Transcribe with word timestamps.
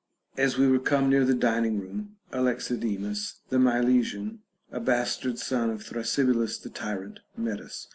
9 0.35 0.43
As 0.43 0.57
we 0.57 0.67
were 0.67 0.79
come 0.79 1.11
near 1.11 1.23
the 1.23 1.35
dining 1.35 1.79
room, 1.79 2.15
Alexidemus 2.33 3.41
the 3.49 3.57
Milesian, 3.59 4.39
a 4.71 4.79
bastard 4.79 5.37
son 5.37 5.69
of 5.69 5.83
Thrasybulus 5.83 6.59
the 6.59 6.71
Tyrant, 6.71 7.19
met 7.37 7.59
us. 7.59 7.87